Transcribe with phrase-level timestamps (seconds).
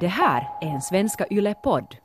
[0.00, 1.96] Det här är en Svenska Yle-podd.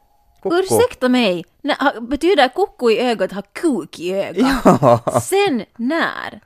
[0.41, 0.55] Koko.
[0.55, 4.63] Ursäkta mig, Nä, ha, betyder koko i ögat ha kuk i ögat?
[4.81, 5.19] Ja.
[5.21, 6.41] Sen när?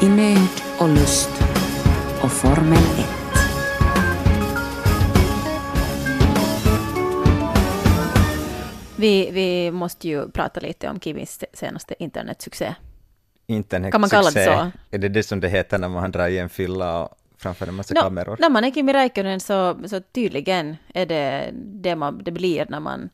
[0.00, 0.48] I nöd
[0.80, 1.30] och lust
[2.22, 3.06] och Formel 1.
[8.96, 12.74] Vi, vi måste ju prata lite om Kimis senaste internetsuccé.
[13.52, 13.92] Internetsuccé.
[13.92, 14.70] Kan man kalla det så?
[14.96, 17.08] Är det det som det heter när man drar i en fylla och
[17.38, 18.36] framför en massa Nå, kameror?
[18.40, 22.80] när man är Kimi Räikkönen så, så tydligen är det det man, det blir när
[22.80, 23.08] man,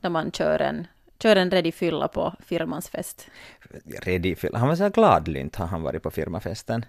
[0.00, 0.86] när man kör en,
[1.22, 3.26] kör en redig fylla på firmans fest.
[4.02, 4.58] Redig fylla.
[4.58, 6.84] Han var så gladlynt har han varit på firmafesten.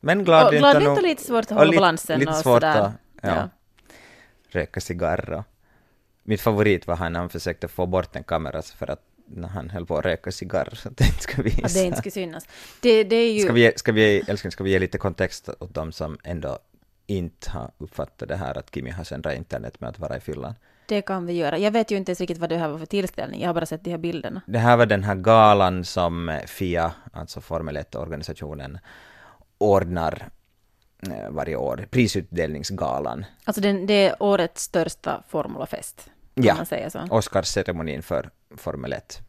[0.00, 2.36] Men Och gladlynt gladlynt nog- och lite svårt att och hålla lite- balansen lite och
[2.36, 2.80] svårt sådär.
[2.80, 3.48] att, ja,
[4.50, 5.44] röka cigarr och
[6.22, 9.00] mitt favorit var han när han försökte få bort en kamera för att
[9.34, 11.66] när han höll på att röka cigarr så att det inte ska visa.
[11.66, 12.46] Att det inte skulle synas.
[12.80, 13.40] Det, det är ju...
[13.40, 16.58] Ska vi, ge- ska, vi, ge- ska vi ge lite kontext åt de som ändå
[17.06, 20.54] inte har uppfattat det här att Kimi har söndrat internet med att vara i fyllan?
[20.86, 21.58] Det kan vi göra.
[21.58, 23.40] Jag vet ju inte ens riktigt vad det här var för tillställning.
[23.40, 24.40] Jag har bara sett de här bilderna.
[24.46, 28.78] Det här var den här galan som FIA, alltså Formel 1-organisationen,
[29.58, 30.28] ordnar
[31.10, 33.24] eh, varje år, prisutdelningsgalan.
[33.44, 36.10] Alltså den, det är årets största formulafest.
[36.34, 36.54] Ja.
[36.54, 37.06] man säga så?
[37.10, 39.20] Oscarsceremonin för Formel 1.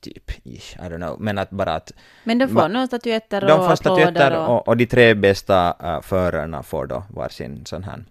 [0.00, 1.20] Typ, ish, I don't know.
[1.20, 1.92] Men att bara att
[2.24, 4.56] Men de får några statyetter och de får statyetter och...
[4.56, 8.04] och, och de tre bästa uh, förarna får då varsin sån här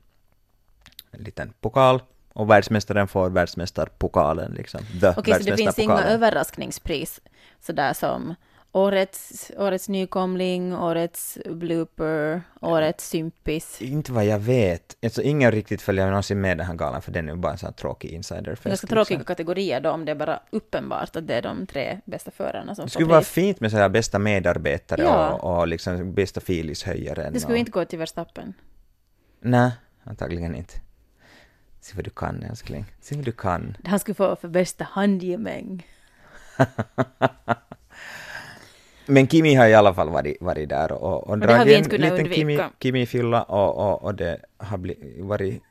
[1.12, 2.02] en liten pokal
[2.34, 4.82] och världsmästaren får världsmästarpokalen liksom.
[5.02, 7.22] The Okej, så det finns inga överraskningspris
[7.60, 8.36] sådär som
[8.72, 13.82] årets, årets nykomling, årets blooper, årets sympis.
[13.82, 14.98] Inte vad jag vet.
[15.04, 17.58] Alltså, ingen riktigt följer någonsin med den här galan för den är ju bara en
[17.58, 18.66] sån här tråkig insiderfest.
[18.66, 22.32] Ganska tråkiga kategorier då om det är bara uppenbart att det är de tre bästa
[22.32, 25.30] förarna som Det får skulle vara fint med så här bästa medarbetare Ja.
[25.30, 27.34] och, och liksom bästa filishöjaren.
[27.34, 27.60] Det skulle och...
[27.60, 28.54] inte gå till Verstappen.
[29.42, 29.72] Nej,
[30.04, 30.74] antagligen inte.
[31.82, 32.86] Se vad du kan älskling.
[33.02, 33.78] Se vad du kan.
[33.86, 35.88] Han skulle få för bästa handgemäng.
[39.10, 42.54] Men Kimi har i alla fall varit, varit där och, och dragit en liten Kimi,
[42.54, 42.70] undvika.
[42.80, 45.64] Kimi-fylla och, och, och det har bli, varit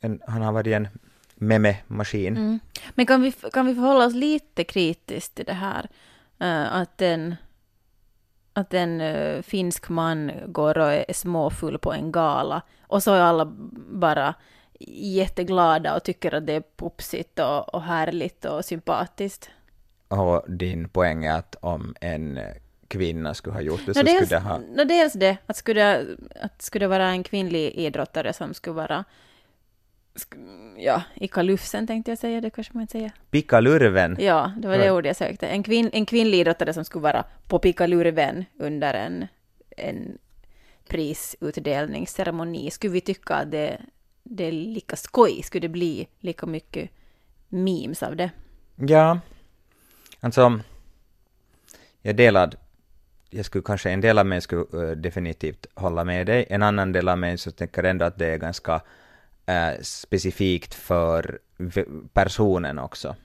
[0.00, 0.88] en, han har varit en
[1.34, 2.36] meme-maskin.
[2.36, 2.60] Mm.
[2.94, 5.88] Men kan vi, kan vi förhålla oss lite kritiskt till det här?
[6.42, 7.36] eh, att en,
[8.52, 13.20] att en eh, finsk man går och är småfull på en gala och så är
[13.20, 13.52] alla
[13.90, 14.34] bara
[14.88, 19.50] jätteglada och tycker att det är popsigt och, och härligt och sympatiskt.
[20.08, 22.38] Och din poäng är att om en
[22.92, 24.58] kvinna skulle ha gjort det så dels, skulle det ha...
[24.76, 28.74] nå, dels det, att skulle, det- att skulle det vara en kvinnlig idrottare som skulle
[28.74, 29.04] vara
[30.76, 33.12] ja, i kalufsen tänkte jag säga, det kanske man inte säger.
[33.30, 34.16] Pickalurven.
[34.20, 35.46] Ja, det var det ordet jag sökte.
[35.48, 39.26] En, kvinn, en kvinnlig idrottare som skulle vara på pickalurven under en,
[39.76, 40.18] en
[40.88, 42.70] prisutdelningsceremoni.
[42.70, 43.80] Skulle vi tycka att det,
[44.22, 45.42] det är lika skoj?
[45.42, 46.90] Skulle det bli lika mycket
[47.48, 48.30] memes av det?
[48.76, 49.18] Ja,
[50.20, 50.60] alltså,
[52.02, 52.56] jag delad,
[53.32, 56.92] jag skulle kanske, en del av mig skulle eh, definitivt hålla med dig, en annan
[56.92, 58.80] del av mig så tänker ändå att det är ganska
[59.46, 61.38] eh, specifikt för
[62.12, 63.16] personen också.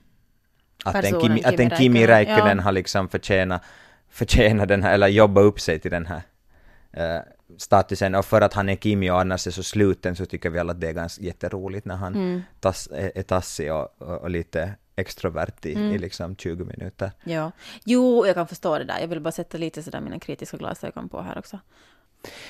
[0.84, 2.62] Att en Personen Kimi, att en Kimi Räikkönen, ja.
[2.62, 3.62] har liksom förtjänat,
[4.08, 6.22] förtjänat den här, eller jobbat upp sig till den här
[6.92, 7.22] eh,
[7.56, 10.58] statusen och för att han är Kimi och annars är så sluten så tycker vi
[10.58, 12.42] alla att det är ganska jätteroligt när han Mm.
[12.60, 15.92] tass, är, är tassig och, och, och lite extrovert i, Mm.
[15.94, 17.10] i liksom 20 minuter.
[17.24, 17.52] Ja.
[17.84, 19.00] Jo, jag kan förstå det där.
[19.00, 21.58] Jag vill bara sätta lite sådär mina kritiska glasögon på här också.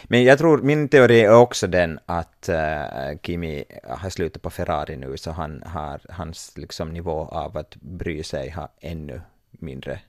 [0.04, 4.96] Men jag tror, min teori är också den att eh, Kimi har slutat på Ferrari
[4.96, 9.20] nu så han har, hans liksom nivå av att bry sig har ännu
[9.50, 10.00] mindre,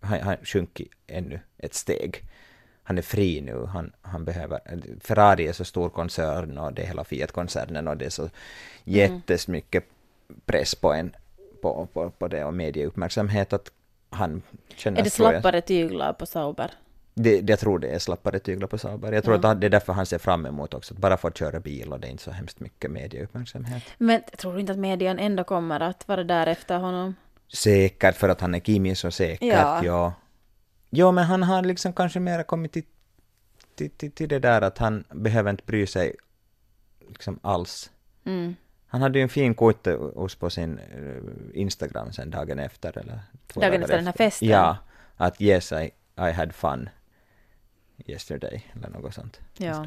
[0.00, 2.22] han har sjunkit ännu ett steg.
[2.82, 4.60] Han är fri nu, han, han behöver,
[5.00, 8.30] Ferrari är så stor koncern och det är hela Fiat-koncernen och det är så
[8.84, 9.84] jättesmycket
[10.46, 11.14] press på en,
[11.64, 13.70] på, på, på det och medieuppmärksamhet att
[14.10, 14.42] han
[14.76, 16.70] känner Är det slappare tyglar på Sauber?
[17.14, 19.12] det, det- jag tror det är slappare tyglar på Sauber.
[19.12, 19.50] Jag tror Ja.
[19.50, 22.00] att det är därför han ser fram emot också, att bara få köra bil och
[22.00, 23.82] det är inte så hemskt mycket medieuppmärksamhet.
[23.98, 27.14] Men tror inte att median ändå kommer att vara där efter honom.
[27.54, 29.84] Säkert för att han är Kimi så säkert, Ja.
[29.84, 30.12] ja.
[30.90, 32.84] Jo, men han har liksom kanske mer kommit till,
[33.74, 36.14] till, till, till det där att han behöver inte bry sig
[37.08, 37.90] liksom alls.
[38.24, 38.54] Mm.
[38.94, 39.54] Han hade ju en fin
[40.14, 44.48] hos på sin eh, Instagram sen dagen efter eller två Dagen efter den här festen?
[44.48, 44.76] Ja,
[45.16, 46.88] att yes I, I had fun
[48.06, 49.40] yesterday eller något sånt.
[49.58, 49.86] Ja.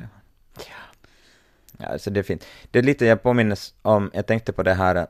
[1.77, 2.45] Ja, alltså det är fint.
[2.71, 5.07] Det är lite jag påminnes om, jag tänkte på det här,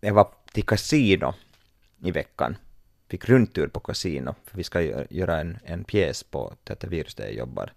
[0.00, 1.34] jag var till kasino
[2.02, 2.56] i veckan.
[3.08, 7.14] Fick rundtur på kasino, för vi ska gö- göra en, en pjäs på Teater Virus
[7.14, 7.72] där jag jobbar.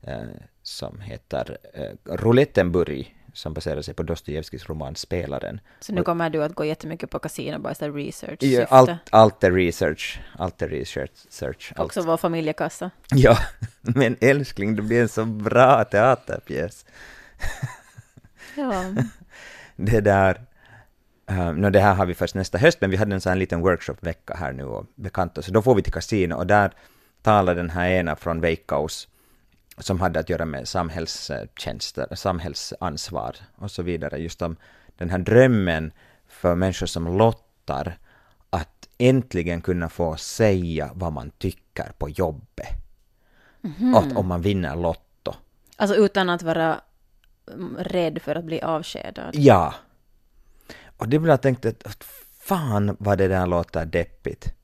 [0.00, 0.22] eh,
[0.62, 5.60] som heter eh, Roulettenburg, som baserar sig på Dostojevskijs roman Spelaren.
[5.80, 9.44] Så nu kommer du att gå jättemycket på kasino bara så research Ja, allt, allt
[9.44, 11.10] är research, allt är research.
[11.28, 11.86] Search, allt.
[11.86, 12.90] Också vår familjekassa.
[13.10, 13.38] Ja,
[13.80, 16.86] men älskling, det blir en så bra teaterpjäs.
[18.56, 18.84] Ja.
[19.80, 20.40] Det där,
[21.30, 23.36] uh, no, det här har vi först nästa höst, men vi hade en sån här
[23.36, 26.72] liten workshopvecka här nu och bekanta så då får vi till kasino och där
[27.22, 29.08] talar den här ena från Veikkaus
[29.78, 34.56] som hade att göra med samhällstjänster, samhällsansvar och så vidare, just om
[34.96, 35.92] den här drömmen
[36.28, 37.98] för människor som lottar
[38.50, 42.68] att äntligen kunna få säga vad man tycker på jobbet.
[43.94, 45.34] Att om man vinner Lotto.
[45.76, 46.80] Alltså utan att vara
[47.52, 49.30] mm, rädd för att bli avskedad.
[49.32, 49.74] Ja.
[50.96, 52.04] Och det blev jag tänkte att att
[52.40, 54.54] fan vad det där låter deppigt.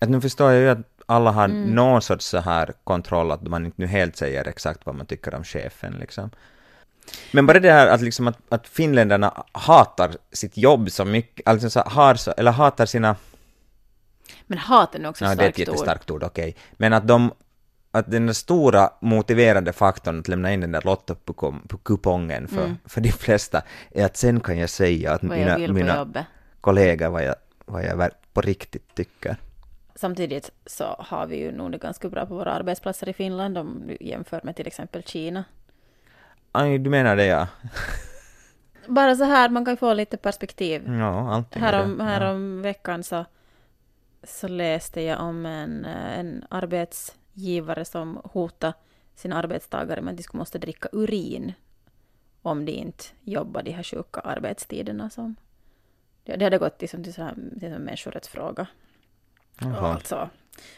[0.00, 3.64] Att nu förstår jag ju att alla har någon sorts så här kontroll att man
[3.66, 6.30] inte nu helt säger exakt vad man tycker om chefen liksom.
[7.32, 11.70] Men bara det här att, liksom att, att finländarna hatar sitt jobb så mycket, alltså
[11.70, 13.16] så har så, eller hatar sina
[14.46, 15.74] Men haten är också Ja, ett det är ett starkt ord.
[15.74, 16.56] jättestarkt ord, okej.
[16.72, 17.32] Men att de,
[17.90, 23.62] att den stora motiverande faktorn att lämna in den där lottokupongen för, för de flesta
[23.90, 25.48] är att sen kan jag säga att Mm.
[25.48, 26.24] Vad mina, mina
[26.60, 29.36] kollegor vad jag, vad jag på riktigt tycker.
[29.96, 33.86] Samtidigt så har vi ju nog det ganska bra på våra arbetsplatser i Finland om
[33.86, 35.44] du jämför med till exempel Kina.
[36.52, 37.48] Aj, du menar det ja.
[38.86, 40.88] Bara så här, man kan ju få lite perspektiv.
[40.88, 42.04] Ja, allting är Härom, det.
[42.04, 43.24] härom veckan så,
[44.22, 48.74] så läste jag om en, eh, en arbetsgivare som hotade
[49.14, 51.52] sina arbetstagare med att de skulle måste dricka urin
[52.42, 55.36] om de inte jobbar de här sjuka arbetstiderna som...
[56.24, 58.66] Det, det hade gått liksom till, så här, till en människorättsfråga.
[59.60, 59.94] Jaha.
[59.94, 60.30] alltså,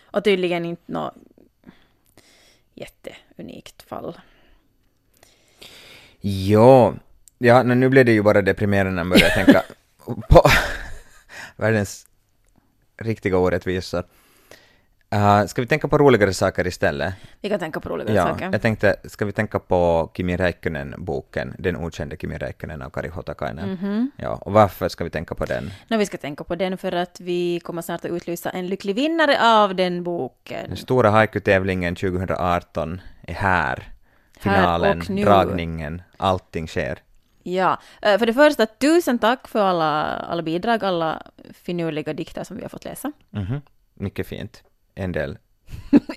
[0.04, 1.14] och tydligen inte något
[2.74, 4.20] jätteunikt fall.
[7.38, 9.62] Ja, men nu blev det ju bara deprimerande när man börjar tänka
[10.28, 10.42] på
[11.56, 12.06] världens
[12.96, 14.04] riktiga orättvisor.
[15.14, 17.14] Uh, ska vi tänka på roligare saker istället?
[17.40, 18.48] Vi kan tänka på roliga Ja, saker.
[18.52, 23.68] jag tänkte, ska vi tänka på Kimi Räikkönen-boken, Den okände Kimi Räikkönen av Kari Hotakainen?
[23.72, 24.10] Mhm.
[24.16, 25.70] Ja, och varför ska vi tänka på den?
[25.88, 28.94] No, vi ska tänka på den för att vi kommer snart att utlysa en lycklig
[28.96, 30.68] vinnare av den boken.
[30.68, 33.92] Den stora haiku-tävlingen 2018 är här.
[34.40, 35.24] Här Finalen, nu.
[35.24, 36.98] dragningen, allting sker.
[37.42, 41.22] Ja, eh, för det första, tusen tack för alla, alla bidrag, alla
[41.54, 43.12] finurliga dikter som vi har fått läsa.
[43.30, 43.60] Mhm,
[43.94, 44.62] Mycket fint.
[44.98, 45.38] En del,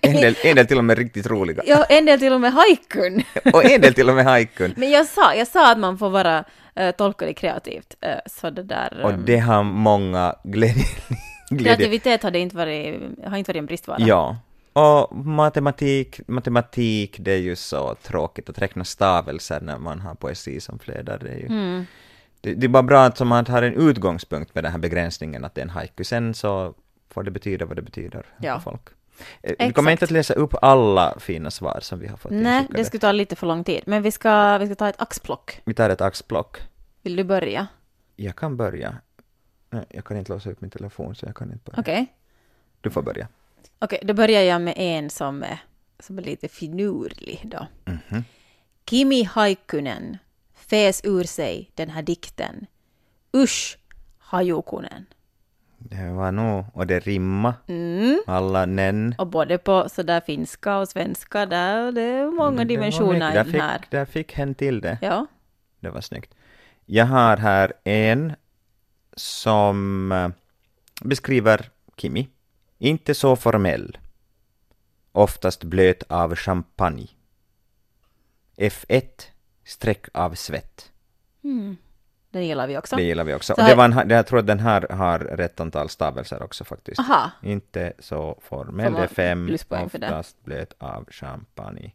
[0.01, 1.63] en del, en del till och med riktigt roliga.
[1.65, 3.23] Ja, en del till och med haikun.
[3.53, 4.73] Och en del till och med haikun.
[4.77, 6.43] Men jag sa, jag sa att man får vara,
[6.79, 7.95] uh, tolka det kreativt.
[8.01, 9.01] eh, så det där...
[9.03, 10.83] Och ehm, det har många glädje...
[11.49, 11.75] glädje.
[11.75, 13.97] kreativitet hade inte varit, har inte varit en bristvara.
[13.99, 14.37] Ja.
[14.73, 20.59] Och matematik, matematik, det är ju så tråkigt att räkna stavelser när man har poesi
[20.59, 21.19] som flödar.
[21.19, 21.45] Det är ju...
[21.45, 21.85] Mm.
[22.41, 25.55] Det, det är bara bra att man har en utgångspunkt med den här begränsningen att
[25.55, 26.03] det är en haiku.
[26.03, 26.73] Sen så
[27.13, 28.59] får det betyda vad det betyder Ja.
[28.59, 28.81] för folk.
[29.43, 32.67] Eh, Vi kommer inte att läsa upp alla fina svar som vi har fått Nej,
[32.69, 33.83] det skulle ta lite för lång tid.
[33.85, 35.61] Men vi ska, vi ska ta ett axplock.
[35.65, 36.57] Vi tar ett axplock.
[37.01, 37.67] Vill du börja?
[38.15, 38.97] Jag kan börja.
[39.69, 41.81] Nej, jag kan inte låsa upp min telefon så jag kan inte börja.
[41.81, 42.13] Okej.
[42.81, 43.27] Du får börja.
[43.79, 45.59] Okej, då börjar jag med en som är,
[45.99, 47.67] som är lite finurlig då.
[47.85, 48.23] Mhm.
[48.89, 50.17] Kimi Haikkunen
[50.53, 52.65] fes ur sig den här dikten.
[53.35, 53.77] Usch,
[54.17, 55.05] hajukunen.
[55.83, 57.53] Det var nog, och det rimma.
[57.67, 58.21] Mm.
[58.27, 59.15] Alla nen.
[59.17, 63.81] Och både på sådär finska och svenska, där det är många dimensioner där fick, här.
[63.89, 64.97] Där fick hen till det.
[65.01, 65.27] Ja.
[65.79, 66.33] Det var snyggt.
[66.85, 68.33] Jag har här en
[69.15, 70.29] som eh,
[71.01, 72.27] beskriver Kimi.
[72.77, 73.97] Inte så formell.
[75.11, 77.07] Oftast blöt av champagne.
[78.57, 79.03] F1
[79.65, 80.91] streck av svett.
[81.43, 81.77] Mm.
[82.31, 82.95] Den gillar vi också.
[82.95, 83.55] Det gillar vi också.
[83.55, 86.63] Så Och det var en, jag tror att den här har rätt antal stavelser också
[86.63, 86.99] faktiskt.
[86.99, 87.31] Aha.
[87.41, 88.93] Inte så formell.
[88.93, 89.57] Det är fem.
[89.69, 91.91] Oftast blöt av champagne.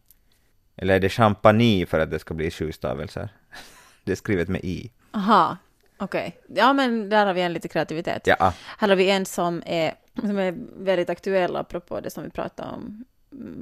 [0.75, 3.29] Eller är det champagne för att det ska bli sju stavelser?
[4.03, 4.91] Det är skrivet med i.
[5.11, 5.57] Aha.
[5.97, 6.37] Okej.
[6.47, 8.27] Ja, men där har vi en lite kreativitet.
[8.27, 8.53] Ja.
[8.77, 12.69] Här har vi en som är, som är väldigt aktuell apropå det som vi pratade
[12.69, 13.05] om,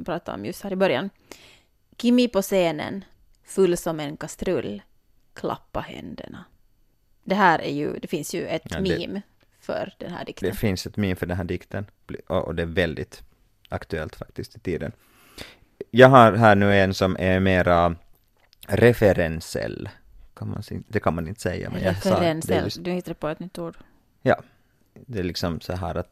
[0.05, 1.09] pratade om just här i början.
[1.97, 3.05] Kimi på scenen,
[3.45, 4.81] full som en kastrull,
[5.33, 6.45] klappa händerna.
[7.27, 9.21] Det här är ju, det finns ju ett Ja, det- meme
[9.59, 10.55] för den här Det dikten.
[10.55, 11.85] finns ett meme för den här dikten
[12.27, 13.23] och det är väldigt
[13.69, 14.91] aktuellt faktiskt i tiden.
[15.91, 17.95] Jag har här nu en som är mera
[18.67, 19.89] referensell.
[20.33, 22.61] Kan man, det kan man inte säga, men jag sa det.
[22.63, 23.77] just- du hittade på ett nytt ord.
[24.21, 24.41] Ja,
[24.93, 26.11] det är liksom så här att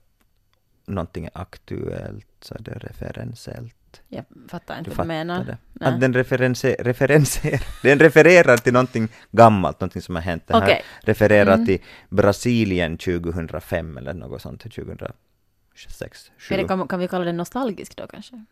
[0.86, 3.76] någonting är aktuellt så är det referensellt.
[4.08, 5.44] Jag fattar Du inte vad du menar.
[5.44, 5.58] det?
[5.74, 5.90] Nej.
[5.90, 10.48] Att den referenser, referenser, den refererar till någonting gammalt, någonting som har hänt.
[10.48, 11.66] Den här refererar Mm.
[11.66, 16.68] till Brasilien 2005 eller något sånt, 2006, Är det, 7.
[16.68, 18.46] kan, kan vi kalla den nostalgisk då kanske?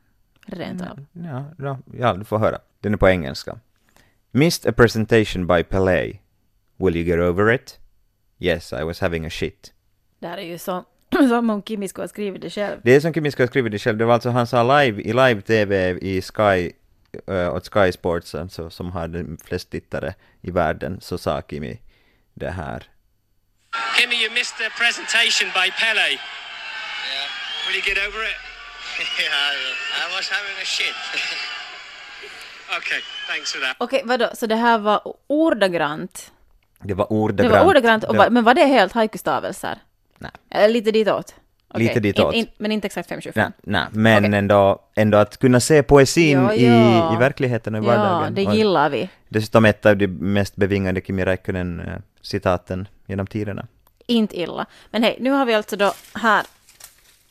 [0.45, 1.05] Rent av.
[1.13, 2.57] Ja, ja, ja, du får höra.
[2.79, 3.59] Den är på engelska.
[4.31, 6.17] Missed a presentation by Pelé.
[6.77, 7.79] Will you get over it?
[8.39, 9.73] Yes, I was having a shit.
[10.19, 10.85] Det här är ju så,
[11.29, 12.79] som om Kimi skulle ha skrivit det själv.
[12.83, 13.97] Det är som Kimi ska ha skrivit det själv.
[13.97, 16.71] Det var alltså han sa live i live-tv i Sky,
[17.29, 21.79] uh, åt Sky Sports, alltså, som har flest tittare i världen, så sa Kimi
[22.33, 22.83] det här.
[23.97, 26.07] Kimmy, you missed the presentation by Pele.
[26.09, 26.17] Yeah.
[27.67, 28.39] Will you get over it?
[29.21, 30.95] yeah, I was having a shit.
[32.77, 33.75] Okay, thanks for that.
[33.79, 34.29] Okej, vadå?
[34.33, 36.31] Så det här var ordagrant?
[36.83, 37.51] Det var Det ordagrant.
[37.53, 39.79] var ordagrant, och Det- va- men var det helt haiku-stavelser?
[40.21, 40.31] Nej.
[40.49, 41.35] Eller lite ditåt?
[41.73, 42.33] Okej, Lite ditåt.
[42.33, 43.51] In, in, men inte exakt 525?
[43.63, 44.37] Nej, men Okej.
[44.37, 47.15] ändå, ändå att kunna se poesin Ja, i, ja.
[47.15, 48.33] i verkligheten och i Ja, vardagen.
[48.35, 49.09] det Och gillar vi.
[49.29, 53.67] Dessutom ett av de mest bevingade Kimi Räikkönen-citaten genom tiderna.
[54.07, 54.65] Inte illa.
[54.91, 56.45] Men hej, nu har vi alltså då här,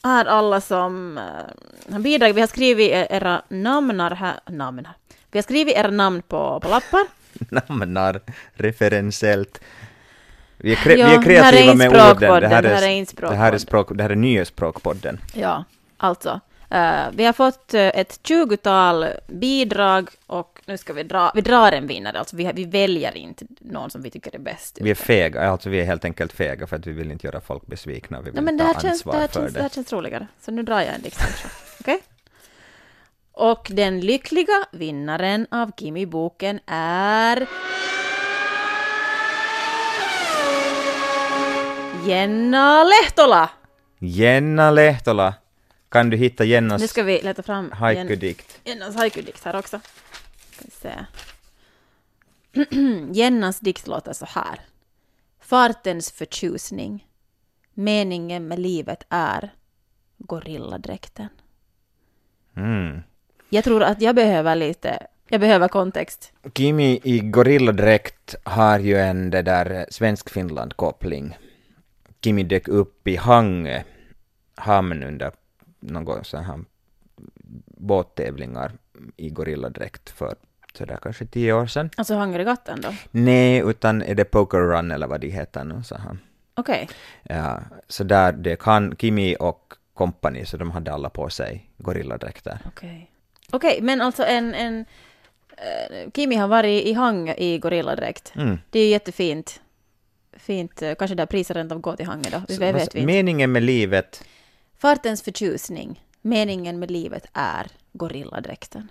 [0.04, 2.36] här alla som uh, har bidragit.
[2.36, 4.34] Vi har skrivit era namn här.
[4.46, 4.94] Namn här.
[5.30, 7.06] Vi har skrivit era namn på, på lappar.
[7.68, 8.20] Namnar
[8.54, 9.60] referensellt.
[10.62, 12.40] Vi är, kre- Ja, vi är det kreativa här är med orden.
[12.40, 13.60] det här är det här är, språkpodden.
[13.60, 15.20] språk, det här är nya språkpodden.
[15.34, 15.64] Ja,
[15.96, 16.40] alltså.
[16.70, 21.72] eh, vi har fått eh, ett tjugotal bidrag och nu ska vi dra, vi drar
[21.72, 24.78] en vinnare, alltså vi, vi väljer inte någon som vi tycker är bäst.
[24.80, 27.40] Vi är fega, alltså vi är helt enkelt fega för att vi vill inte göra
[27.40, 28.20] folk besvikna.
[28.20, 29.58] Vi vill det ta här, känns, ansvar det, här för känns, det.
[29.58, 30.26] det här känns roligare.
[30.40, 31.52] Så nu drar jag en diktsamling.
[31.80, 31.98] Okej?
[33.32, 37.46] Och den lyckliga vinnaren av Kimi-boken är...
[42.10, 43.50] Jenna Lehtola!
[43.98, 45.34] Jenna Lehtola,
[45.88, 48.60] kan du hitta Jennas Nu ska vi leta fram Jen- haiku-dikt?
[48.64, 49.80] Jennas haiku-dikt här också.
[50.50, 50.92] Ska vi se.
[53.20, 54.60] Jennas dikt låter så här.
[55.40, 57.06] Fartens förtjusning.
[57.74, 59.50] Meningen med livet är
[60.18, 61.28] gorilladräkten.
[62.56, 63.00] Mm.
[63.48, 66.32] Jag tror att jag behöver lite, jag behöver kontext.
[66.54, 71.36] Kimi i gorilladräkt har ju en det där svensk-Finland-koppling.
[72.24, 73.82] Kimi dök upp i Hangö
[74.54, 75.32] hamn under
[75.80, 76.58] någon sån här
[77.66, 78.72] båttävlingar
[79.16, 80.34] i gorilladräkt för
[80.74, 81.90] sådär kanske tio år sedan.
[81.96, 82.88] Alltså Hangregattan då?
[83.10, 86.18] Nej, utan är det Poker Run eller vad de heter nu, sa han.
[86.54, 86.88] Okej.
[87.22, 92.58] Ja, så där dök han, Kimi och kompani, så de hade alla på sig gorilladräkter.
[92.66, 93.10] Okej.
[93.50, 94.84] Okej, men alltså en, en
[95.56, 98.32] eh, Kimi har varit i Hangö i gorilladräkt.
[98.36, 98.58] Mm.
[98.70, 99.60] Det är ju jättefint.
[100.40, 102.54] Fint, eh, kanske där priset rent av går till Hangö då.
[102.54, 103.06] Så, vet vi.
[103.06, 104.24] Meningen med livet,
[104.78, 106.04] Fartens förtjusning.
[106.22, 108.88] Meningen med livet är gorilladräkten.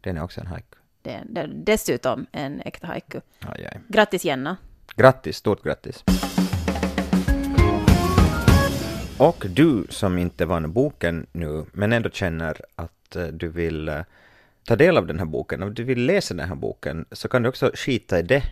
[0.00, 0.76] den är också en haiku.
[1.02, 3.20] Det är dessutom en äkta haiku.
[3.40, 3.80] Aj, aj.
[3.88, 4.56] Grattis Jenna.
[4.96, 6.04] Grattis, stort grattis.
[9.18, 14.00] Och du som inte vann boken nu, men ändå känner att eh, du vill eh,
[14.64, 17.42] ta del av den här boken, och du vill läsa den här boken, så kan
[17.42, 18.42] du också skita i det.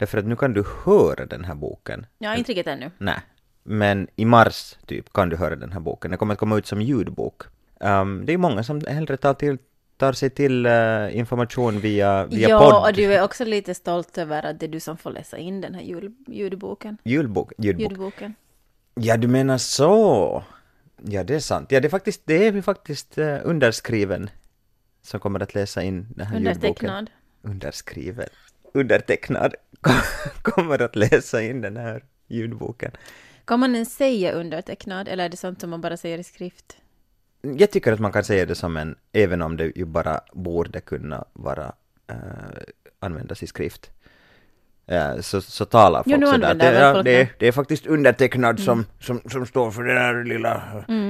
[0.00, 2.06] Därför att nu kan du höra den här boken.
[2.24, 2.90] Har inte riktigt ännu.
[2.98, 3.20] Nej.
[3.62, 6.10] Men i mars typ kan du höra den här boken.
[6.10, 7.42] Den kommer att komma ut som ljudbok.
[7.80, 9.58] Um, det är många som hellre tar, till,
[9.96, 12.88] tar sig till eh, information via, via ja, podd.
[12.88, 15.60] och du är också lite stolt över att det är du som får läsa in
[15.60, 16.98] den här jul, ljudboken.
[17.04, 17.90] Ljudbok, ljudbok.
[17.90, 18.34] Ljudboken.
[18.94, 20.44] Ja, du menar så.
[21.02, 21.72] Ja, det är sant.
[21.72, 24.30] Ja, det är faktiskt, det är faktiskt uh, underskriven
[25.02, 26.90] som kommer att läsa in den här ljudboken.
[26.90, 27.10] Undertecknad.
[27.42, 28.28] Underskriven.
[28.72, 29.54] Undertecknad
[30.42, 32.90] kommer att läsa in den här ljudboken.
[33.44, 36.76] Kan man ens säga undertecknad, eller är det sånt som man bara säger i skrift?
[37.42, 40.80] Jag tycker att man kan säga det som en, även om det ju bara borde
[40.80, 41.72] kunna vara,
[42.12, 42.16] uh,
[42.98, 43.90] användas i skrift.
[44.90, 46.54] Eh, så, så talar Jo, folk nu sådär.
[46.54, 47.46] Det, ja, det, det.
[47.48, 50.62] är- faktiskt undertecknad som, som, som står för den här lilla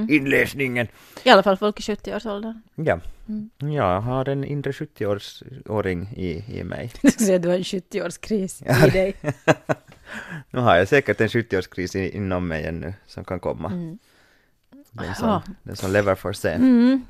[0.09, 0.87] inläsningen.
[1.25, 2.63] I alla fall folk i 70-årsåldern.
[2.75, 3.01] Ja.
[3.29, 3.51] Mm.
[3.73, 6.93] Jag har en inre 70-åring i, i mig.
[7.03, 8.87] Du ska säga att du har en 70-årskris Ja.
[8.87, 9.15] i dig.
[10.51, 13.69] Nu har jag säkert en 70-årskris i- inom mig ännu som kan komma.
[13.71, 13.99] Mm.
[14.91, 16.49] Den, som, den som lever får se.
[16.51, 17.05] Mm.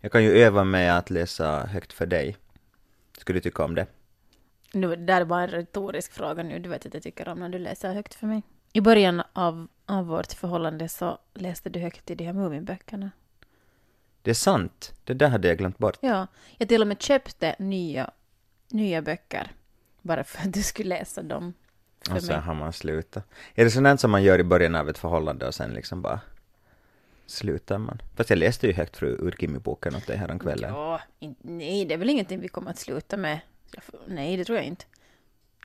[0.00, 2.36] Jag kan ju öva mig att läsa högt för dig.
[3.18, 3.86] Skulle du tycka om det?
[4.72, 6.58] Nu, det där är bara en retorisk fråga nu.
[6.58, 8.42] Du vet att jag tycker om när du läser högt för mig.
[8.72, 13.10] I början av, av vårt förhållande så läste du högt i de här Muminböckerna.
[14.22, 14.92] Det är sant.
[15.04, 15.98] Det där hade jag glömt bort.
[16.00, 16.26] Ja,
[16.58, 18.10] jag till och med köpte nya,
[18.68, 19.52] nya böcker.
[20.02, 21.54] Bara för att du skulle läsa dem
[22.08, 22.44] för Och sen mig.
[22.44, 23.24] har man slutat.
[23.54, 26.20] Är det sånt som man gör i början av ett förhållande och sen liksom bara
[27.26, 28.02] slutar man.
[28.16, 30.74] Fast jag läste ju högt ur, ur Kimmy-boken åt dig häromkvällen.
[30.74, 33.40] Ja, in, nej, det är väl ingenting vi kommer att sluta med.
[34.06, 34.84] Nej, det tror jag inte.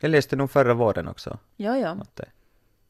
[0.01, 1.37] Jag läste nog förra våren också.
[1.55, 1.97] Ja, ja.
[2.13, 2.29] Dig.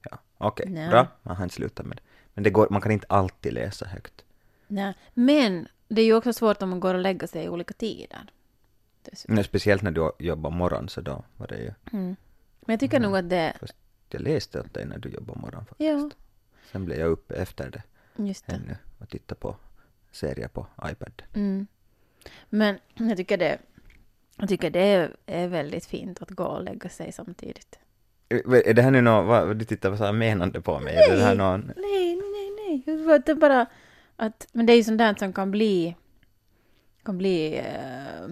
[0.09, 0.89] Ja, okej, Nej.
[0.89, 1.07] bra.
[1.23, 2.03] Man har inte slutat med det.
[2.33, 4.25] Men det går, man kan inte alltid läsa högt.
[4.67, 4.93] Nej.
[5.13, 8.31] Men det är ju också svårt om man går och lägger sig i olika tider.
[9.27, 11.73] Men speciellt när du jobbar morgon så då var det ju...
[11.91, 12.15] Men
[12.73, 13.53] jag tycker nog att det...
[13.59, 13.75] Fast
[14.09, 15.79] jag läste åt dig när du jobbar morgon faktiskt.
[15.89, 16.09] Ja,
[16.71, 17.83] Sen blev jag uppe efter det
[18.23, 18.53] just det.
[18.55, 19.55] ännu och tittade på
[20.11, 21.21] serier på iPad.
[21.33, 21.67] Mm.
[22.49, 23.57] Men jag tycker det,
[24.37, 27.79] jag tycker det är, väldigt fint att gå och lägga sig samtidigt.
[28.29, 30.95] Är det här nu något, vad, du tittar så här menande på mig?
[30.95, 31.71] Är det här någon...
[31.75, 32.83] Nej, nej, nej.
[33.25, 33.65] Det är bara
[34.15, 35.95] att, men det är ju sånt där som kan bli,
[37.03, 38.29] kan bli, eh,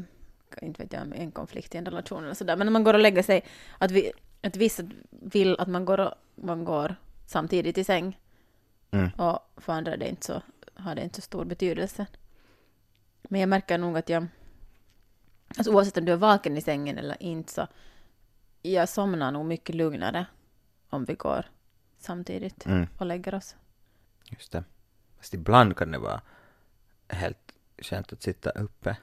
[0.61, 2.55] inte vet jag, en konflikt i en relation eller sådär.
[2.55, 3.45] Men när man går och lägger sig,
[3.77, 6.95] att, vi, att vissa vill att man går, och, man går
[7.25, 8.19] samtidigt i säng.
[8.91, 9.09] Mm.
[9.09, 10.41] Och för andra det inte så,
[10.73, 12.05] har det inte så stor betydelse.
[13.21, 14.27] Men jag märker nog att jag,
[15.57, 17.67] alltså oavsett om du är vaken i sängen eller inte så,
[18.61, 20.25] jag somnar nog mycket lugnare
[20.89, 21.45] om vi går
[21.97, 23.55] samtidigt Mm, och lägger oss.
[24.25, 24.63] just det.
[25.17, 26.21] Fast ibland kan det vara
[27.07, 28.97] helt skönt att sitta uppe.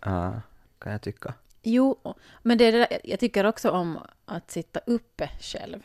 [0.00, 0.40] Ja,
[0.78, 1.34] kan jag tycka.
[1.62, 5.82] Jo, men det är det där, jag tycker också om att sitta uppe själv.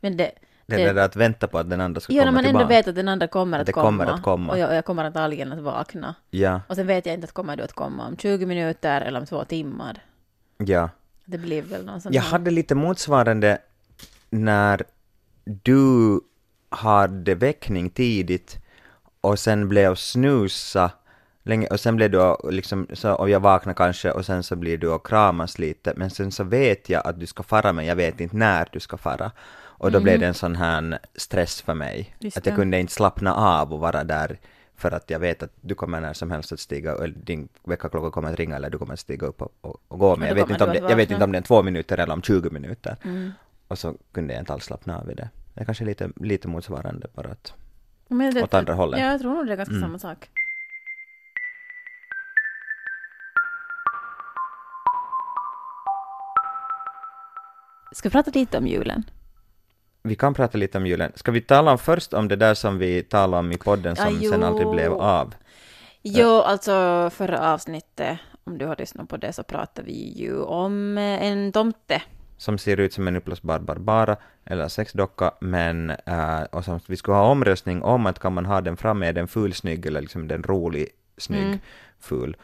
[0.00, 0.32] Men det...
[0.76, 2.44] Det är det där att vänta på att den andra ska Ja, när komma man
[2.44, 2.74] ändå tillbaka.
[2.76, 3.84] vet att den andra kommer Att det komma.
[3.86, 4.52] kommer att komma.
[4.52, 6.14] Och jag, jag kommer antagligen att vakna.
[6.30, 9.20] Ja, Och sen vet jag inte att kommer du att komma om 20 minuter eller
[9.20, 9.98] om två timmar.
[10.58, 10.88] ja.
[11.24, 13.58] Det blir väl någon sån Jag här- hade lite motsvarande
[14.30, 14.82] när
[15.44, 16.20] du
[16.68, 18.58] hade väckning tidigt
[19.20, 20.90] och sen blev snusa
[21.42, 24.78] länge och sen blev du liksom så, och jag vaknar kanske och sen så blir
[24.78, 27.96] du och kramas lite men sen så vet jag att du ska fara men jag
[27.96, 29.30] vet inte när du ska fara
[29.62, 32.06] och då blev det en sån här stress för mig Mm.
[32.18, 32.56] Just att jag det.
[32.56, 34.38] kunde inte slappna av och vara där
[34.76, 38.10] för att jag vet att du kommer när som helst att stiga, eller din väckarklocka
[38.10, 40.34] kommer att ringa eller du kommer att stiga upp och, och, och gå, men jag
[40.34, 42.50] vet, inte om det, jag vet inte om det är två minuter eller om 20
[42.50, 42.96] minuter.
[43.04, 43.30] Mm.
[43.68, 45.28] Och så kunde jag inte alls slappna av i det.
[45.54, 47.54] Det är kanske lite, lite motsvarande bara att...
[48.08, 49.00] Men det, åt andra hållet.
[49.00, 49.82] Ja, jag tror nog det är ganska Mm.
[49.88, 50.28] samma sak.
[57.92, 59.02] Ska vi prata lite om julen?
[60.02, 61.12] Vi kan prata lite om julen.
[61.14, 64.18] Ska vi tala om först om det där som vi talade om i podden som
[64.20, 65.34] Ja, sen aldrig blev av?
[66.02, 70.98] Jo, alltså förra avsnittet, om du har lyssnat på det, så pratade vi ju om
[70.98, 72.02] eh, en tomte.
[72.36, 77.16] Som ser ut som en uppblåsbar Barbara eller sexdocka, men äh, och som vi skulle
[77.16, 80.28] ha omröstning om att kan man ha den framme, är den ful snygg eller liksom
[80.28, 81.58] den rolig snygg Mm.
[82.00, 82.36] ful.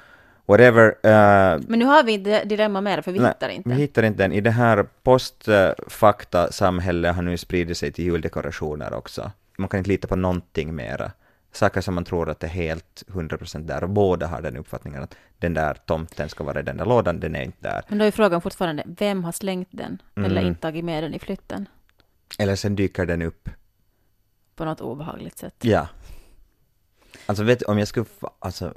[0.46, 0.86] Whatever.
[1.02, 3.68] äh, Men nu har vi inte dilemma mer, för vi Nej, hittar inte.
[3.68, 4.32] Vi hittar inte den.
[4.32, 9.30] I det här postfakta-samhället har nu spridit sig till juldekorationer också.
[9.58, 11.12] Man kan inte lita på någonting mera.
[11.52, 15.14] Saker som man tror att är helt 100% där och båda har den uppfattningen att
[15.38, 17.82] den där tomten ska vara i den där lådan, den är inte där.
[17.88, 20.02] Men då är frågan fortfarande, vem har slängt den?
[20.16, 20.46] Eller Mm.
[20.46, 21.68] inte tagit med den i flytten?
[22.38, 23.48] Eller sen dyker den upp.
[24.56, 25.54] På något obehagligt sätt.
[25.60, 25.88] Ja.
[27.26, 28.06] Alltså vet du, om jag skulle,
[28.38, 28.72] alltså,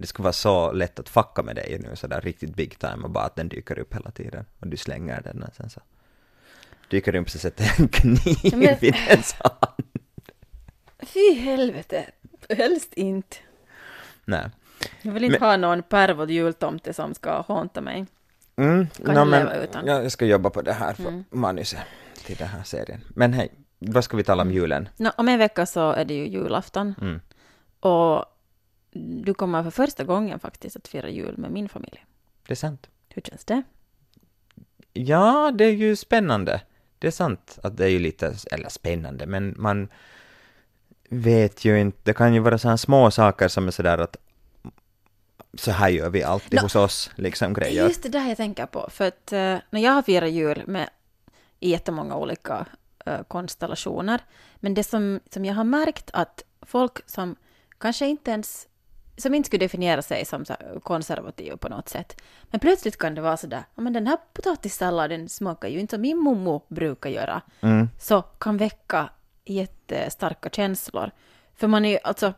[0.00, 3.10] det skulle vara så lätt att fucka med dig nu sådär riktigt big time och
[3.10, 5.80] bara att den dyker upp hela tiden och du slänger den och sen så
[6.90, 9.86] dyker den upp så sätter en kniv Men- i dens hand.
[11.02, 12.06] Fy helvete,
[12.48, 13.36] helst inte.
[14.24, 14.50] Nej.
[15.02, 18.06] Jag vill inte ha någon pervod jultomte som ska hånta mig.
[18.56, 19.86] Mm, Kan jag men leva utan.
[19.86, 21.24] ja, jag ska jobba på det här Mm.
[21.30, 21.80] manuset
[22.24, 23.00] till den här serien.
[23.08, 24.88] Men hej, vad ska vi tala om julen?
[24.96, 26.94] Nå, om en vecka så är det ju julafton.
[27.00, 27.20] Mm.
[27.80, 28.24] Och
[28.92, 32.04] du kommer för första gången faktiskt att fira jul med min familj.
[32.46, 32.86] Det är sant.
[33.08, 33.62] Hur känns det?
[34.92, 36.60] Ja, det är ju spännande.
[36.98, 39.88] Det är sant att det är ju lite, eller spännande, men man
[41.08, 44.16] vet ju inte, det kan ju vara sådana små saker som är sådär att
[45.54, 47.84] så här gör vi alltid Nå, hos oss, liksom Det är grejer.
[47.88, 48.88] just det där jag tänker på.
[48.90, 50.90] För att eh, när jag har firat jul med
[51.60, 52.66] i jättemånga olika
[53.06, 54.20] eh, konstellationer,
[54.56, 57.36] men det som, som jag har märkt att folk som
[57.78, 58.68] kanske inte ens
[59.20, 60.44] som inte skulle definiera sig som
[60.82, 62.20] konservativa på något sätt.
[62.50, 66.18] Men plötsligt kan det vara sådär, men den här potatissalladen smakar ju inte som min
[66.18, 67.42] mommo brukar göra.
[67.60, 67.88] Mm.
[67.98, 69.10] Så kan väcka
[69.44, 71.10] jättestarka känslor.
[71.56, 72.32] För man är ju, alltså,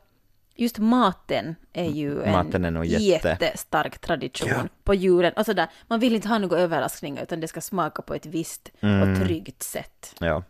[0.54, 4.68] just maten är ju en Maten är jätte- jättestark tradition Ja.
[4.84, 5.32] på julen.
[5.36, 8.68] Alltså där, man vill inte ha några överraskningar utan det ska smaka på ett visst
[8.80, 9.10] Mm.
[9.12, 10.14] och tryggt sätt.
[10.18, 10.42] Ja.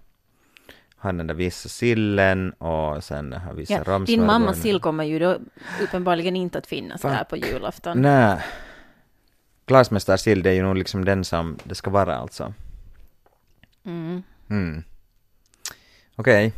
[1.02, 5.18] Har den där vissa sillen och sen har vissa Ja, din mammas sill kommer ju
[5.18, 5.38] då
[5.82, 7.10] uppenbarligen inte att finnas Fuck.
[7.10, 8.02] där på julafton.
[8.02, 8.38] Nej.
[9.66, 12.54] Glasmästarsill, det är ju nog liksom den som det ska vara alltså.
[13.84, 14.22] Mm.
[14.50, 14.84] Mm.
[16.16, 16.52] Okej,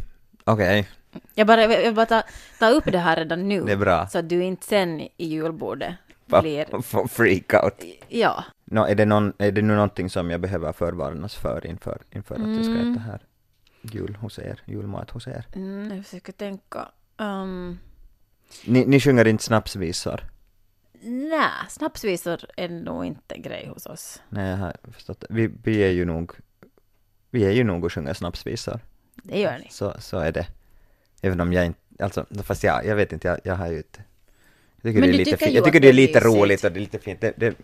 [0.44, 0.88] okej.
[1.34, 2.22] Jag bara, jag vill bara ta,
[2.58, 3.60] ta upp det här redan nu.
[3.60, 4.06] Det är bra.
[4.06, 5.94] Så att du inte sen i julbordet
[6.26, 6.82] blir...
[6.82, 7.84] Få freak out.
[8.08, 8.44] Ja.
[8.64, 12.34] Nå, är, det någon, är det nu någonting som jag behöver förvarnas för inför, inför
[12.34, 12.92] att jag ska Mm.
[12.92, 13.20] äta här
[13.92, 15.46] jul hos er, julmat hos er?
[15.54, 16.88] Mm, jag försöker tänka.
[17.16, 17.78] Um,
[18.64, 20.20] Ni, ni sjunger inte snapsvisor?
[21.02, 24.22] Nej, snapsvisor är nog inte grej hos oss.
[24.28, 25.24] Nej, jag har förstått.
[25.30, 26.32] Vi, vi är ju nog,
[27.30, 28.80] vi är ju nog och sjunger snapsvisor.
[29.14, 29.68] Det gör ni.
[29.70, 30.46] Så, så är det.
[31.22, 34.02] Även om jag inte, alltså, fast jag, jag vet inte, jag, jag har ju inte...
[34.76, 35.52] Jag tycker Men det är lite fint.
[35.52, 37.20] Jag tycker det är lite roligt och det är lite fint.
[37.20, 37.56] Det, det,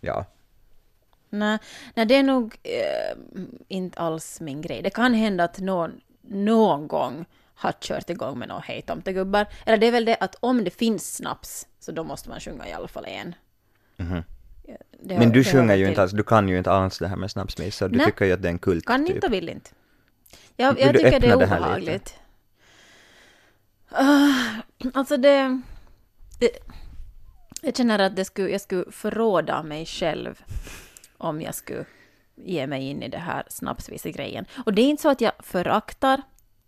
[0.00, 0.26] ja.
[1.32, 1.58] Nej,
[1.94, 3.18] nej, det är nog eh,
[3.68, 4.82] inte alls min grej.
[4.82, 9.46] Det kan hända att någon någon gång har kört igång med någon hej tomtegubbar.
[9.66, 12.68] Eller det är väl det att om det finns snaps så då måste man sjunga
[12.68, 13.34] i alla fall en.
[13.96, 14.22] Mhm.
[14.66, 15.88] Ja, det Men du sjunger ju till.
[15.90, 17.88] inte alls, du kan ju inte alls det här med snapsvisor.
[17.88, 18.06] Du Nej.
[18.06, 19.14] tycker ju att det är en kult Kan typ.
[19.14, 19.70] inte och vill inte.
[20.56, 22.14] Jag, Vill jag tycker det är det obehagligt.
[23.90, 24.34] Ah,
[24.94, 25.60] alltså det,
[26.40, 26.50] det...
[27.62, 30.42] Jag känner att det skulle, jag skulle förråda mig själv
[31.22, 31.84] om jag skulle
[32.34, 34.44] ge mig in i det här snapsvise-grejen.
[34.66, 36.22] Och det är inte så att jag föraktar,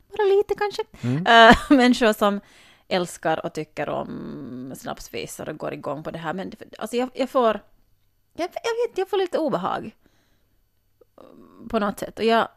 [0.08, 1.26] bara lite kanske, Mm.
[1.26, 2.40] äh, människor som
[2.88, 6.34] älskar och tycker om snapsvisor och går igång på det här.
[6.34, 7.60] Men alltså jag, jag får...
[8.36, 9.90] Jag, jag vet, jag får lite obehag.
[11.70, 12.18] På något sätt.
[12.18, 12.48] Och jag,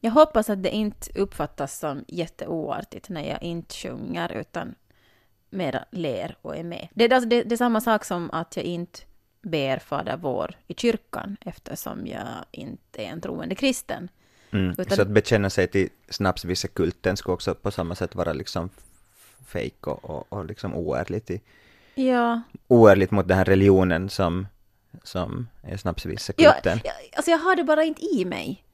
[0.00, 4.74] jag hoppas att det inte uppfattas som jätteoartigt när jag inte sjunger utan
[5.50, 6.88] mera ler och är med.
[6.94, 9.00] Det, är alltså, det, det är samma sak som att jag inte
[9.42, 14.08] ber Fader vår i kyrkan eftersom jag inte är en troende kristen.
[14.52, 14.70] Mm.
[14.78, 18.70] Utan- Så att bekänna sig till snapsvissekulten skulle också på samma sätt vara liksom
[19.46, 21.40] fake och, och, och liksom oärligt, i,
[21.94, 24.46] Ja, oärligt mot den här religionen som,
[25.02, 26.80] som är ja, snapsvissekulten.
[26.84, 28.64] ja, alltså jag har det bara inte i mig.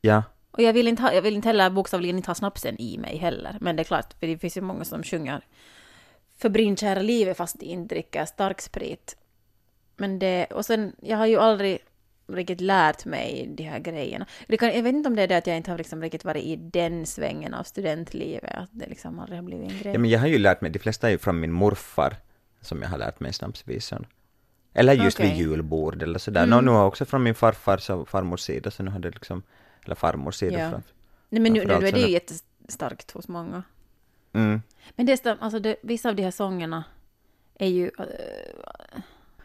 [0.00, 0.22] Ja.
[0.50, 3.16] Och jag vill inte, ha, jag vill inte heller bokstavligen inte ha snapsen i mig
[3.16, 3.56] heller.
[3.60, 5.40] Men det är klart, för det finns ju många som sjunger
[6.38, 9.16] för brinnkära livet fast de inte dricker stark sprit.
[10.00, 11.78] Men det, och sen, jag har ju aldrig
[12.26, 14.26] riktigt lärt mig de här grejerna.
[14.58, 16.44] Kan, jag vet inte om det är det att jag inte har liksom riktigt varit
[16.44, 19.92] i den svängen av studentlivet, att det liksom aldrig har blivit en grej.
[19.92, 22.16] ja, men jag har ju lärt mig, de flesta är ju från min morfar
[22.60, 24.06] som jag har lärt mig snapsvisan.
[24.72, 25.38] Eller just vid Okej.
[25.38, 26.42] julbord eller sådär.
[26.42, 26.50] Mm.
[26.50, 29.42] Nå, nu har också från min farfars och farmors sida, så nu har det liksom,
[29.84, 30.70] eller farmors sida Ja.
[30.70, 30.82] fram.
[31.28, 33.62] Nej, men nu, nu är det ju jättestarkt hos många.
[34.32, 34.62] Mm.
[34.96, 36.84] Men det, är alltså det, vissa av de här sångerna
[37.54, 38.04] är ju äh,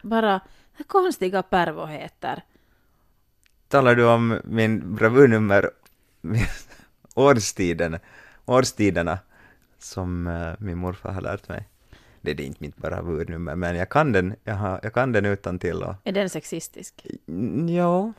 [0.02, 0.40] bara
[0.86, 2.42] konstiga pervoheter.
[3.68, 5.70] Talar du om min bravurnummer,
[7.14, 7.98] årstiden,
[8.44, 9.18] årstiderna,
[9.78, 11.68] som eh, min morfar har lärt mig?
[12.20, 15.58] Det är inte mitt bravurnummer, men jag kan den, jag, har, jag kan den utan
[15.58, 17.06] till och Är den sexistisk?
[17.68, 18.12] Ja,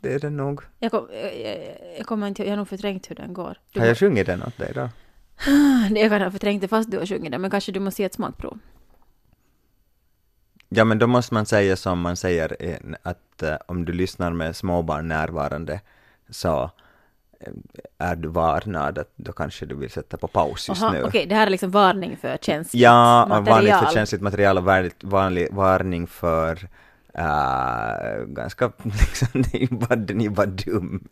[0.00, 0.60] det är den nog.
[0.78, 3.58] Jag, kom, jag, jag, jag kommer inte, jag har nog förträngt hur den går.
[3.72, 4.88] Du Har jag sjungit den åt dig då?
[6.00, 8.06] jag kan ha förträngt det fast du har sjungit den, men kanske du måste ge
[8.06, 8.58] ett smakprov.
[10.68, 14.30] Ja, men då måste man säga som man säger eh, att eh, om du lyssnar
[14.30, 15.80] med småbarn närvarande
[16.30, 16.70] så
[17.40, 17.52] eh,
[17.98, 21.02] är du varnad att då kanske du vill sätta på paus just Aha, nu.
[21.02, 23.44] Okej, det här är liksom varning för känsligt Ja, material.
[23.66, 24.64] varning för känsligt material och
[25.02, 26.68] vanlig, varning för
[27.14, 31.08] äh, ganska, liksom, det är ju bara, den är ju bara dum.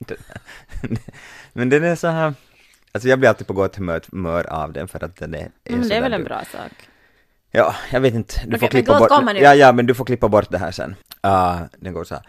[1.53, 2.35] Men den är så här,
[2.93, 5.89] alltså jag blir alltid på gott humör, av den för att den är, är Mm,
[5.89, 6.29] det är väl en dum.
[6.29, 6.73] bra sak.
[7.57, 10.29] Ja, jag vet inte, du Okej, får klippa bort, ja, ja, men du får klippa
[10.29, 10.95] bort det här sen.
[11.27, 12.25] Uh, den går så här.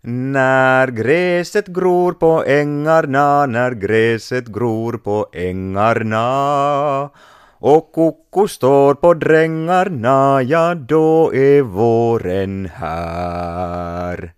[0.00, 7.10] När gräset gror på ängarna, när gräset gror på ängarna
[7.58, 14.32] och koko står på drängarna, ja då är våren här.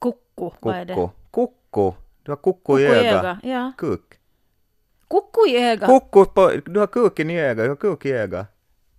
[0.00, 0.94] Kukku, vad är det?
[0.94, 3.24] Koko, koko, du har koko i ögat.
[3.24, 3.72] öga, ja.
[3.78, 4.15] Kuk.
[5.10, 5.86] Kukku i öga.
[5.86, 8.46] Koko på, du har kuken i ögat, du har kuk i ögat.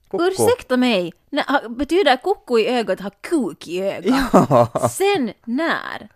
[0.08, 0.24] Koko.
[0.24, 4.06] Ursäkta mig, Nä, ha- betyder kukku i ögat ha kuk i ögat?
[4.50, 6.08] Ja, Sen när?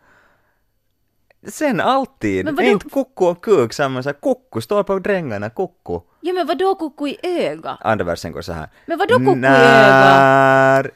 [1.48, 2.46] sen alltid.
[2.46, 2.68] Men vadå?
[2.70, 4.22] inte koko och kuk samma sak.
[4.22, 6.02] Koko står på drängarna, koko.
[6.22, 7.78] Ja men vadå kukku i öga?
[7.82, 8.70] Andra versen går så här.
[8.86, 10.92] Men vadå koko i När...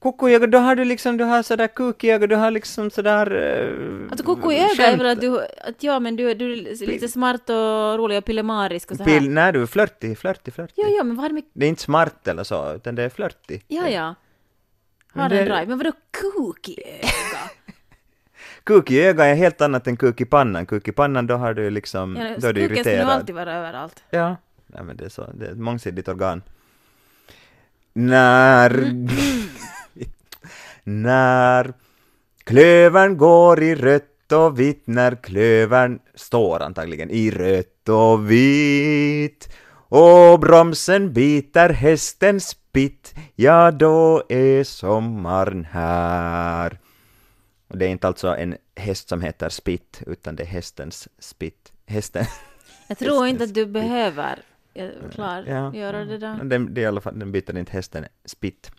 [0.00, 1.70] Koko i ögat, då har du liksom, du har sådär
[2.02, 3.32] ögat, du har liksom sådär...
[3.32, 6.86] Uh, Alltså kukku i öga är väl att du, att ja men du, du är
[6.86, 9.18] lite smart och rolig och pillemarisk och så här.
[9.20, 10.74] Pil, nej du är flörtig, flörtig, flörtig.
[10.76, 11.42] Ja, ja, men vad har det med...
[11.52, 13.64] Det är inte smart eller så, utan det är flörtig.
[13.68, 14.14] Ja, ja.
[15.14, 15.66] Har det- en drive.
[15.66, 17.08] Men vadå kuk i öga?
[18.64, 20.66] Kuk i ögat är helt annat än kuk i pannan.
[20.66, 23.10] Kuk i pannan, då har du liksom, Ja, då är du kuken ska irriterad.
[23.10, 24.04] alltid vara överallt.
[24.10, 26.42] Ja, nej men det är så, det är ett mångsidigt organ.
[27.92, 28.70] När...
[30.88, 31.72] när
[32.44, 39.48] klövern går i rött och vitt, när klövern står antagligen i rött och vitt
[39.90, 46.78] och bromsen biter hästen spitt, ja då är sommaren här.
[47.68, 51.72] Och det är inte alltså en häst som heter Spitt, utan det är hästens spitt.
[51.86, 52.24] Hästen.
[52.88, 54.38] Jag tror inte att du behöver
[54.74, 55.74] eh, klar, Ja.
[55.74, 56.44] göra det där.
[56.44, 58.70] Den, det är i alla fall, den byter inte hästen spitt.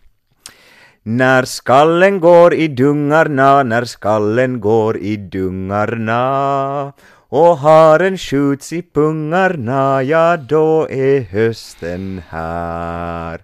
[1.02, 6.92] När skallen går i dungarna, när skallen går i dungarna
[7.28, 13.42] och haren skjuts i pungarna, ja då är hösten här.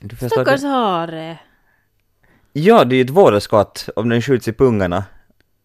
[0.00, 0.68] Du förstår Stackars det?
[0.68, 1.38] hare.
[2.52, 5.04] Ja, det är ju ett vådaskott om den skjuts i pungarna.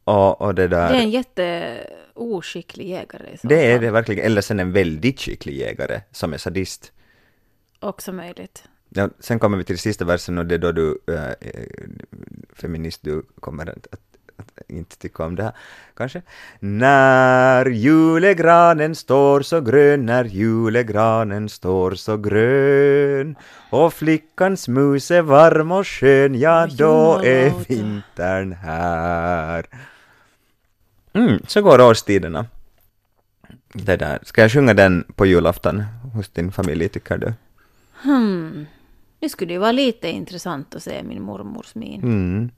[0.03, 0.89] Och, och det där.
[0.89, 4.25] Det är en jätteoskicklig jägare så det är det verkligen.
[4.25, 6.91] Eller sen en väldigt skicklig jägare som är sadist.
[7.79, 8.63] Också möjligt.
[8.95, 11.33] Ja, sen kommer vi till sista versen och det är då du, äh,
[12.55, 13.99] feminist, du kommer att, att,
[14.37, 15.53] att inte tycka om det här,
[15.97, 16.21] kanske.
[16.59, 23.35] När julegranen står så grön, när julegranen står så grön
[23.69, 29.65] och flickans mus är varm och skön, ja då är vintern här.
[31.13, 32.45] Mm, så går årstiderna.
[33.73, 34.19] Det där.
[34.23, 37.33] Ska jag sjunga den på julafton hos din familj, tycker du?
[38.03, 38.65] Hmm.
[39.23, 42.03] Nu skulle det vara lite intressant att se min mormors min.
[42.03, 42.51] Mm.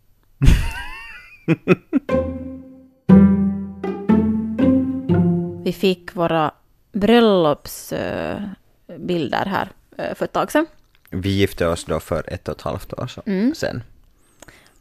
[5.64, 6.52] Vi fick våra
[6.92, 10.66] bröllopsbilder här eh, för ett tag sedan.
[11.10, 13.54] Vi gifte oss då för ett och ett halvt år så, Mm.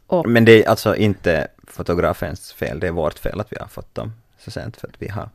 [0.07, 3.67] Och Men det är alltså inte fotografens fel, det är vårt fel att vi har
[3.67, 5.29] fått dem så sent för att vi har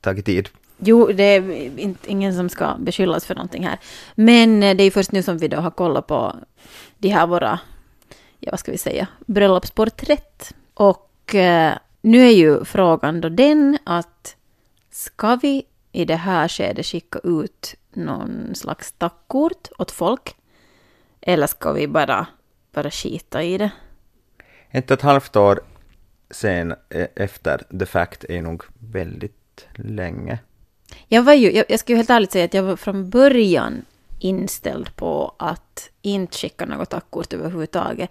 [0.00, 0.48] tagit tid.
[0.84, 3.78] Jo, det är inte, ingen som ska beskyllas för någonting här.
[4.14, 6.36] Men eh, det är ju först nu som vi då har kollat på
[6.98, 7.60] de här våra,
[8.38, 10.54] ja vad ska vi säga, bröllopsporträtt.
[10.74, 14.36] Och eh, nu är ju frågan då den att
[14.90, 20.36] ska vi i det här skedet skicka ut någon slags tackkort åt folk?
[21.20, 22.26] Eller ska vi bara,
[22.72, 23.70] bara skita i det?
[24.70, 25.60] Ett och ett halvt år
[26.30, 30.38] sen eh, efter the fact är nog väldigt länge.
[31.08, 33.84] Jag var ju, jag, jag ska ju helt ärligt säga att jag var från början
[34.18, 38.10] inställd på att inte skicka något tackkort överhuvudtaget.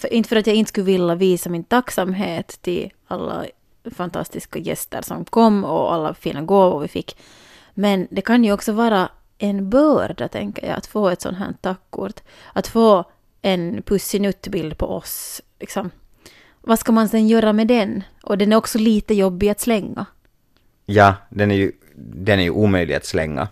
[0.00, 3.46] För, inte för att jag inte skulle vilja visa min tacksamhet till alla
[3.94, 7.16] fantastiska gäster som kom och alla fina gåvor vi fick.
[7.74, 9.08] Men det kan ju också vara
[9.38, 12.20] en börda, tänker jag, att få ett sånt här tackkort.
[12.52, 13.04] Att få
[13.42, 15.42] en pussinuttbild på oss.
[15.60, 15.90] Liksom.
[16.60, 18.02] Vad ska man sen göra med den?
[18.22, 20.06] Och den är också lite jobbig att slänga.
[20.86, 23.48] Ja, den är ju, den är ju omöjlig att slänga.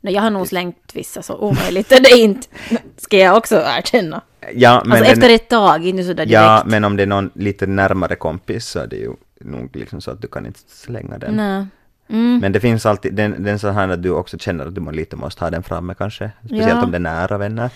[0.00, 2.48] No, jag har nog slängt vissa så omöjligt är det inte.
[2.96, 4.22] Ska jag också erkänna.
[4.54, 6.32] Ja, men, alltså den, efter ett tag, inte sådär direkt.
[6.32, 10.00] ja, men om det är någon lite närmare kompis så är det ju nog liksom
[10.00, 11.36] så att du kan inte slänga den.
[11.36, 11.66] Nej.
[12.08, 12.38] Mm.
[12.38, 15.16] Men det finns alltid, den, den så här att du också känner att du lite
[15.16, 16.30] måste ha den framme kanske.
[16.44, 16.84] Speciellt Ja.
[16.84, 17.70] om det är nära vänner.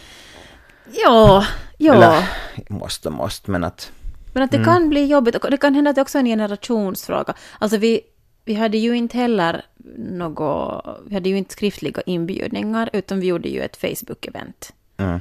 [1.04, 1.44] Ja,
[1.78, 1.94] ja.
[1.94, 2.24] Eller
[2.68, 3.92] måste, måste, men att
[4.32, 5.34] Men att det kan bli jobbigt.
[5.36, 7.34] Och det kan hända att det också är en generationsfråga.
[7.58, 8.00] Alltså vi,
[8.48, 9.64] vi hade ju inte heller
[9.98, 10.86] något...
[11.06, 14.72] Vi hade ju inte skriftliga inbjudningar, utan vi gjorde ju ett Facebook-event.
[14.96, 15.20] mm.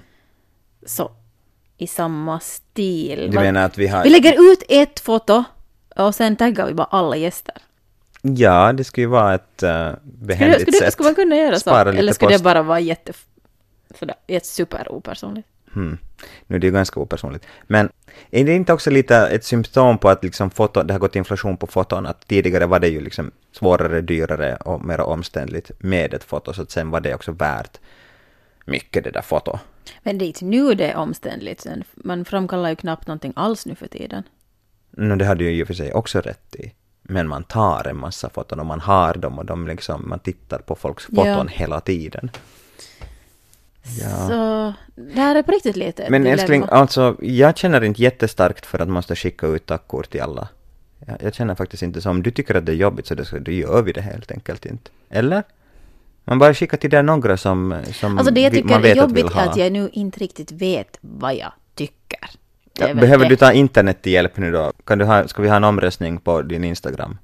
[0.86, 1.12] Så
[1.78, 3.30] i samma stil.
[3.32, 4.04] Du menar att vi har...
[4.04, 5.44] Vi lägger ut ett foto
[5.96, 7.56] och sen taggar vi bara alla gäster.
[8.22, 10.94] Ja, det skulle ju vara ett uh, Skulle, behändigt skulle, sätt.
[10.94, 11.76] skulle man kunna göra så?
[11.76, 12.40] Eller skulle post.
[12.40, 13.14] det bara vara jätte...
[14.00, 15.48] Sådär, super opersonligt?
[15.74, 15.98] Hmm.
[16.48, 17.46] Nu är det ju ganska opersonligt.
[17.64, 17.90] Men
[18.32, 21.58] är det inte också lite ett symptom på att liksom foto, det har gått inflation
[21.58, 22.06] på foton?
[22.06, 26.62] Att tidigare var det ju liksom svårare, dyrare och mer omständligt med ett foto, så
[26.62, 27.80] att sen var det också värt
[28.66, 29.60] mycket det där foto.
[30.04, 31.66] Men det är inte nu det är omständligt.
[31.96, 34.24] Man framkallar ju knappt någonting alls nu för tiden.
[34.92, 36.74] No, det hade ju i och för sig också rätt i.
[37.02, 40.60] Men man tar en massa foton och man har dem och de liksom, man tittar
[40.60, 41.46] på folks foton Ja.
[41.48, 42.32] hela tiden.
[44.02, 44.28] Ja.
[44.28, 48.80] Så det här är på riktigt lite Men älskling, alltså jag känner inte jättestarkt för
[48.80, 50.48] att man måste skicka ut tackkort till alla.
[51.06, 52.10] Jag, jag känner faktiskt inte så.
[52.10, 54.66] Om du tycker att det är jobbigt så det, då gör vi det helt enkelt
[54.66, 54.92] inte.
[55.10, 55.44] Eller?
[56.24, 58.92] Man bara skickar till det några som, som Alltså det jag tycker man är vet
[58.92, 59.42] att jobbigt vill ha.
[59.42, 62.20] är att jag nu inte riktigt vet vad jag tycker.
[62.80, 63.30] Är Ja, behöver det.
[63.30, 64.72] du ta internet till hjälp nu då?
[64.86, 67.18] Kan du ha, ska vi ha en omröstning på din Instagram?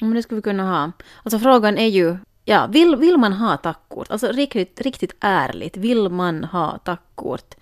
[0.00, 0.92] Men det skulle vi kunna ha.
[1.22, 4.10] Alltså frågan är ju, ja, vill, vill man ha tackkort?
[4.10, 7.54] Alltså riktigt, riktigt ärligt, vill man ha tackkort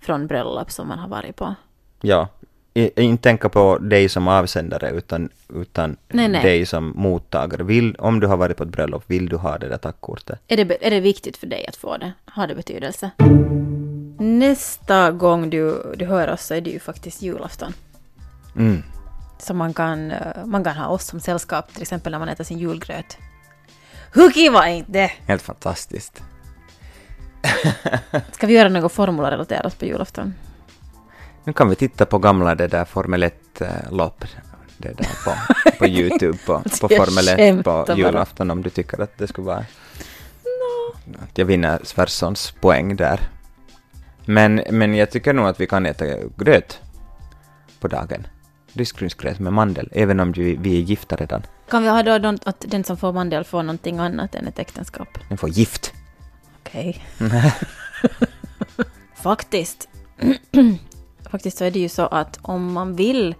[0.00, 1.54] från bröllop som man har varit på?
[2.00, 2.28] Ja.
[2.96, 6.42] Inte tänka på dig som avsändare utan, utan Nej, nej.
[6.42, 7.62] dig som mottagare.
[7.62, 10.38] Vill, om du har varit på ett bröllop, vill du ha det där tackkortet?
[10.48, 12.12] Är det, är det viktigt för dig att få det?
[12.24, 13.10] Har det betydelse?
[14.18, 17.72] Nästa gång du, du hör oss så är det ju faktiskt julafton.
[18.56, 18.82] Mm.
[19.38, 22.44] Så man kan, eh, man kan ha oss som sällskap, till exempel när man äter
[22.44, 23.18] sin julgröt.
[24.14, 25.12] Hur kiva är inte?
[25.26, 26.22] Helt fantastiskt.
[28.32, 30.34] Ska vi göra något formula-relaterat på julafton?
[31.44, 34.24] Nu kan vi titta på gamla det där Formel 1-lopp
[34.76, 35.34] det där på,
[35.78, 39.46] på Youtube på, på Formel 1 skämtar på julafton om du tycker att det skulle
[39.46, 39.64] vara...
[41.22, 43.20] Att jag vinner Sverssons poäng där.
[44.24, 46.04] Men, men jag tycker nog att vi kan äta
[46.36, 46.80] gröt
[47.80, 48.26] på dagen.
[48.76, 51.42] Risgrynsgröt med mandel, även om vi, vi är gifta redan.
[51.68, 54.58] Kan vi ha då någon- att den som får mandel får någonting annat än ett
[54.58, 55.08] äktenskap?
[55.28, 55.92] Den får gift.
[56.60, 57.04] Okej.
[59.14, 59.88] Faktiskt.
[61.30, 63.34] Faktiskt så är det ju så att om man vill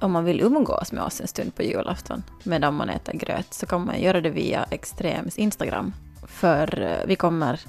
[0.00, 3.66] om man vill umgås med oss en stund på julafton medan man äter gröt så
[3.66, 5.92] kan man göra det via Extrems Instagram.
[6.26, 7.60] För eh, vi kommer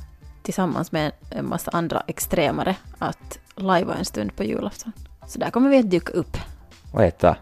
[0.43, 4.91] tillsammans med en massa andra extremare att lajva en stund på julafton.
[5.27, 6.37] Så där kommer vi att dyka upp.
[6.97, 7.37] Och äta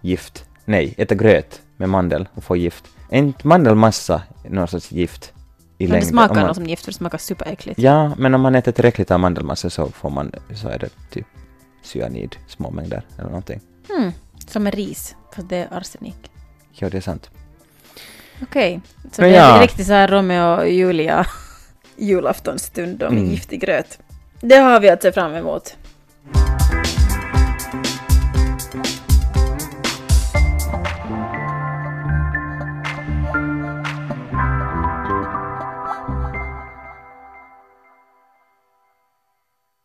[0.00, 0.44] gift.
[0.64, 2.84] Nej, äta gröt med mandel och få gift.
[3.10, 5.32] Inte mandelmassa någon sorts gift
[5.78, 6.08] i Men det längden?
[6.08, 7.78] smakar Om man- något som gift för det smakar superäckligt.
[7.78, 11.26] Ja, men om man äter tillräckligt av mandelmassa så får man, så är det typ
[11.82, 13.60] cyanid, små mängder eller någonting.
[13.88, 14.12] Hmm,
[14.48, 16.30] som med ris, för det är arsenik.
[16.72, 17.30] Ja, det är sant.
[18.42, 18.80] Okej,
[19.12, 19.62] så Men det är ja.
[19.62, 21.26] riktigt så här Romeo och Julia
[21.96, 23.26] julaftonsstund med Mm.
[23.30, 23.98] giftig gröt.
[24.40, 25.76] Det har vi att se fram emot.